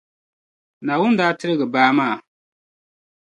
Naawuni 0.85 1.17
daa 1.19 1.37
tiligi 1.39 1.67
baa 1.73 1.91
maa. 1.97 2.15